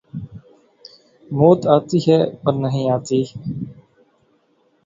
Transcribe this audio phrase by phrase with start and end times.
[1.29, 3.19] موت آتی ہے پر نہیں آتی